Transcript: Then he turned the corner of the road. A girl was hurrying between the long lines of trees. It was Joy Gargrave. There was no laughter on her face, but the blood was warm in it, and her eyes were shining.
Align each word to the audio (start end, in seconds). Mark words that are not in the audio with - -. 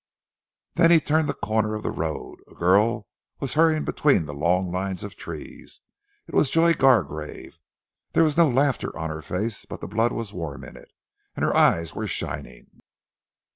Then 0.73 0.89
he 0.89 0.99
turned 0.99 1.29
the 1.29 1.35
corner 1.35 1.75
of 1.75 1.83
the 1.83 1.91
road. 1.91 2.39
A 2.49 2.55
girl 2.55 3.07
was 3.39 3.53
hurrying 3.53 3.85
between 3.85 4.25
the 4.25 4.33
long 4.33 4.71
lines 4.71 5.03
of 5.03 5.15
trees. 5.15 5.81
It 6.25 6.33
was 6.33 6.49
Joy 6.49 6.73
Gargrave. 6.73 7.59
There 8.13 8.23
was 8.23 8.35
no 8.35 8.49
laughter 8.49 8.97
on 8.97 9.11
her 9.11 9.21
face, 9.21 9.63
but 9.65 9.79
the 9.79 9.87
blood 9.87 10.11
was 10.11 10.33
warm 10.33 10.63
in 10.63 10.75
it, 10.75 10.89
and 11.35 11.45
her 11.45 11.55
eyes 11.55 11.93
were 11.93 12.07
shining. 12.07 12.79